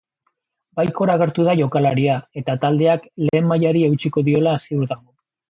[0.77, 5.07] Baikor agertu da jokalaria, eta taldeak lehen mailari eutsiko diola ziur dago.